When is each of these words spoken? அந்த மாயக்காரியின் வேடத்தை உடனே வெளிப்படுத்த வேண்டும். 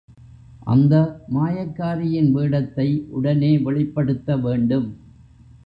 அந்த 0.67 0.93
மாயக்காரியின் 1.33 2.31
வேடத்தை 2.31 2.87
உடனே 3.09 3.57
வெளிப்படுத்த 3.57 4.37
வேண்டும். 4.37 4.89